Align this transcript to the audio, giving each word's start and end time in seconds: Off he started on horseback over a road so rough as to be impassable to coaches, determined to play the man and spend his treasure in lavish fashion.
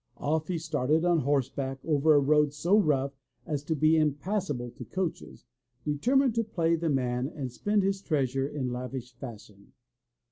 Off 0.17 0.47
he 0.47 0.57
started 0.57 1.05
on 1.05 1.19
horseback 1.19 1.77
over 1.85 2.15
a 2.15 2.19
road 2.19 2.51
so 2.51 2.75
rough 2.75 3.13
as 3.45 3.63
to 3.63 3.75
be 3.75 3.97
impassable 3.99 4.71
to 4.71 4.83
coaches, 4.83 5.45
determined 5.85 6.33
to 6.33 6.43
play 6.43 6.75
the 6.75 6.89
man 6.89 7.27
and 7.27 7.51
spend 7.51 7.83
his 7.83 8.01
treasure 8.01 8.47
in 8.47 8.73
lavish 8.73 9.13
fashion. 9.13 9.73